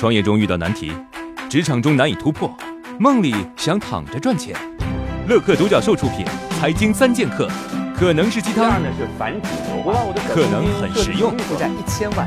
[0.00, 0.90] 创业中遇到难题，
[1.50, 2.50] 职场中难以突破，
[2.98, 4.56] 梦里想躺着赚钱。
[5.28, 6.24] 乐客独角兽出品，
[6.58, 7.46] 《财经三剑客》
[7.94, 9.50] 可能是鸡汤，呢是繁殖
[9.84, 12.26] 我让我的可能很实用负债一千万，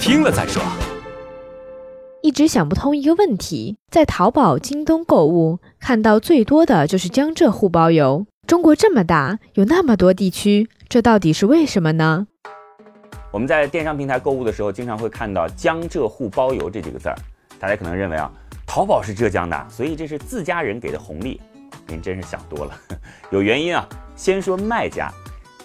[0.00, 0.60] 听了再说。
[2.20, 8.26] 一直想不通一个问题：在淘宝、京东购物，看到最多的就是江浙沪包邮。
[8.44, 12.26] 中国这么大，有那么多地区，这到底是为什么呢？
[13.38, 17.14] 我们在电商平台购物的时候，经常会看到“江浙沪包邮”这几个字儿。
[17.56, 18.28] 大家可能认为啊，
[18.66, 21.40] 淘宝是浙江的，所以这是自家人给的红利。
[21.86, 22.76] 您真是想多了，
[23.30, 23.88] 有原因啊。
[24.16, 25.08] 先说卖家，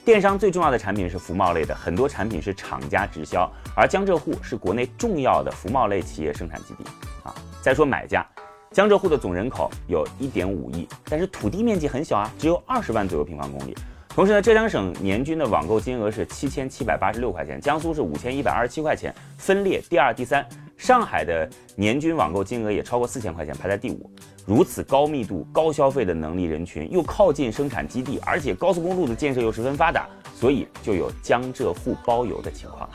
[0.06, 6.84] 电商最重要的产品是服贸类的，很多产品是厂家直销，而江浙沪是国内重要的服贸类企业生产基地
[7.24, 7.34] 啊。
[7.60, 8.24] 再说买家，
[8.70, 13.76] 江浙沪的总人口有一点五亿，但是土地面积很小啊，只有二十万左右平方公里。
[14.16, 20.46] 同时呢，浙江省年均的网购金额是七千七百八十六块钱，江苏是五千一百二十七块钱，分列第二、第三。
[20.78, 24.08] 上海的年均网购金额也超过四千块钱，排在第五。
[24.46, 32.90] 如此高密度、高消费的能力人群，又靠近生产基地，而且高速公路的建设又十分发达，所以就有江浙沪包邮的情况了。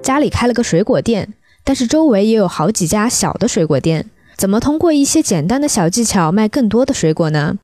[0.00, 1.34] 家里开了个水果店，
[1.64, 4.10] 但是周围也有好几家小的水果店。
[4.36, 7.56] 怎么通过一些简单的小技巧卖更多的水果呢？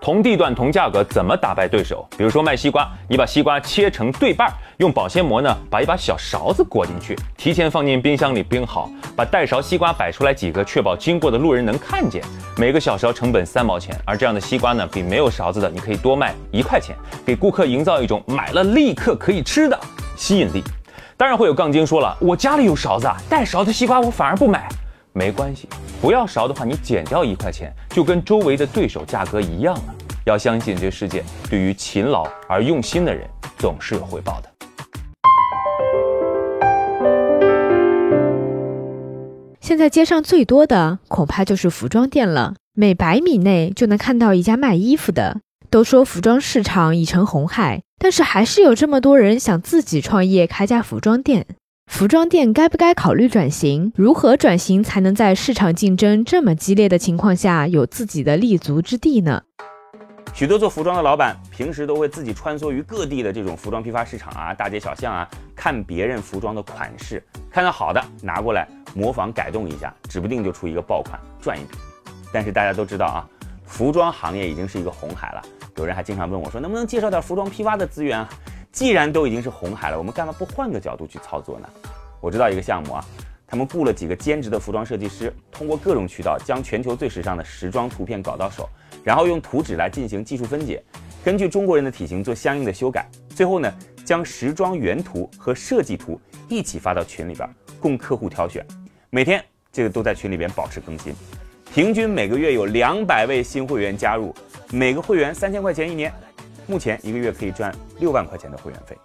[0.00, 2.06] 同地段同价格怎么打败对手？
[2.16, 12.22] 比如说卖西瓜，你把西瓜切成对半，用保鲜膜呢把一把小勺子裹进去，提前放进冰箱里冰好，把带勺西瓜摆出来几个，确保经过的路人能看见。
[12.56, 19.78] 每个小勺成本三毛钱，而这样的西瓜呢，比没有勺子的你可以多卖一块钱，给顾客营造一种买了立刻可以吃的
[20.16, 20.62] 吸引力。
[21.16, 24.68] 当然会有杠精说了，我家里有勺子，带勺的西瓜我反而不买。
[25.16, 25.66] 没关系，
[25.98, 29.94] 不要勺的话，你减掉一块钱，就跟周围的对手价格一样了。
[30.26, 34.50] 要相信这世界对于勤劳而用心的人总是有回报的。
[39.58, 45.38] 现在街上最多的恐怕就是服装店了，每百米内就能看到一家卖衣服的。
[45.70, 51.46] 都说服装市场已成红海，但是还是有这么多人想自己创业开家服装店。
[51.86, 53.90] 服装店该不该考虑转型？
[53.96, 59.42] 如何转型才能在市场竞争这么激烈的情况下有自己的立足之地呢？
[60.34, 71.78] 许多做服装的老板平时都会自己穿梭于各地的这种服装批发市场啊、大街小巷啊，看别人服装的款式，看到好的拿过来模仿改动一下，指不定就出一个爆款赚一笔。
[72.30, 73.24] 但是大家都知道啊，
[73.64, 75.40] 服装行业已经是一个红海了。
[75.76, 78.28] 有人还经常问我说，能不能介绍点服装批发的资源啊？
[78.76, 81.66] 既然都已经是红海了，我们干嘛不换个角度去操作呢？
[82.20, 83.02] 我知道一个项目啊，
[83.46, 88.68] 他们雇了几个兼职的服装设计师，通过各种渠道将全球最时尚的时装图片搞到手，
[89.02, 90.84] 然后用图纸来进行技术分解，
[91.24, 93.72] 根据中国人的体型做相应的修改，最后呢，
[94.04, 97.48] 将时装原图和设计图一起发到群里边，
[97.80, 98.62] 供客户挑选。
[99.08, 101.14] 每天这个都在群里边保持更新，
[101.72, 104.34] 平均每个月有两百位新会员加入，
[104.70, 106.12] 每个会员三千块钱一年。
[106.66, 108.96] 目前一个月可以赚六万块钱的会员费。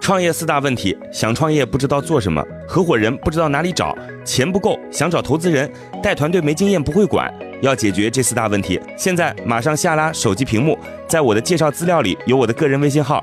[0.00, 5.70] 创业四大问题：想创业不知道做什么，合伙人不知道哪里找，钱不够想找投资人，
[6.02, 7.32] 带团队没经验不会管。
[7.60, 13.22] 要解决这四大问题，现在马上下拉手机屏幕，在我的介绍资料里有我的个人微信号，